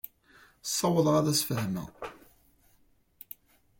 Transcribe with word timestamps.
Ssawḍeɣ 0.63 1.15
ad 1.15 1.27
as-sfehmeɣ. 1.31 1.89